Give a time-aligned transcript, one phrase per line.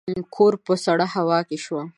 [0.35, 1.79] کور په سړه هوا کې شو.